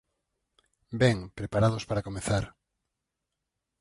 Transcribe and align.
Ben, 1.01 1.17
preparados 1.39 1.83
para 1.89 2.05
comezar. 2.07 2.45